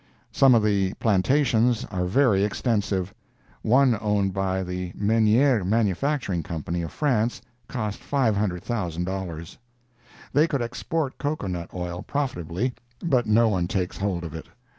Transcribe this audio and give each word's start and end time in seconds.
Some 0.31 0.55
of 0.55 0.63
the 0.63 0.93
plantations 0.95 1.85
are 1.91 2.05
very 2.05 2.43
extensive. 2.43 3.13
One 3.61 3.95
owned 4.01 4.33
by 4.33 4.63
the 4.63 4.91
Menier 4.95 5.63
Manufacturing 5.63 6.41
Company, 6.41 6.81
of 6.81 6.91
France, 6.91 7.39
cost 7.67 7.99
$500,000. 8.01 9.57
They 10.33 10.47
could 10.47 10.63
export 10.63 11.19
cocoa 11.19 11.45
nut 11.45 11.69
oil 11.71 12.01
profitably, 12.01 12.73
but 13.03 13.27
no 13.27 13.47
one 13.49 13.67
takes 13.67 13.99
hold 13.99 14.23
of 14.23 14.33
it. 14.33 14.47